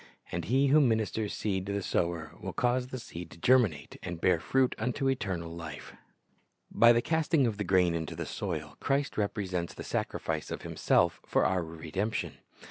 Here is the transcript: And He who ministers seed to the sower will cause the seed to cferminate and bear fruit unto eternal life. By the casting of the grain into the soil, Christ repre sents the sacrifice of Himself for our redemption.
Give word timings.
And 0.31 0.45
He 0.45 0.69
who 0.69 0.81
ministers 0.81 1.31
seed 1.31 1.67
to 1.67 1.73
the 1.73 1.83
sower 1.83 2.31
will 2.41 2.53
cause 2.53 2.87
the 2.87 2.97
seed 2.97 3.29
to 3.29 3.37
cferminate 3.37 3.97
and 4.01 4.19
bear 4.19 4.39
fruit 4.39 4.73
unto 4.79 5.07
eternal 5.07 5.53
life. 5.55 5.93
By 6.71 6.91
the 6.91 7.03
casting 7.03 7.45
of 7.45 7.57
the 7.57 7.63
grain 7.63 7.93
into 7.93 8.15
the 8.15 8.25
soil, 8.25 8.77
Christ 8.79 9.13
repre 9.13 9.47
sents 9.47 9.75
the 9.75 9.83
sacrifice 9.83 10.49
of 10.49 10.63
Himself 10.63 11.21
for 11.23 11.45
our 11.45 11.63
redemption. 11.63 12.39